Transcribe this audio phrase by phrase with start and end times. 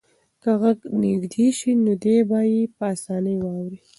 [0.41, 3.79] که غږ نږدې شي نو دی به یې په اسانۍ واوري.